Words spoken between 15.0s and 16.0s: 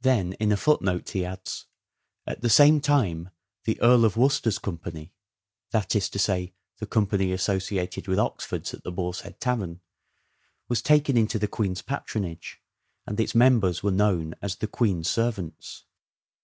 servants."